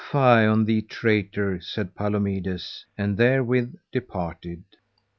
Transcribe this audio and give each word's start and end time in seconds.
Fie 0.11 0.17
on 0.47 0.65
thee, 0.65 0.81
traitor, 0.81 1.59
said 1.61 1.93
Palomides, 1.93 2.87
and 2.97 3.15
therewith 3.17 3.75
departed. 3.91 4.63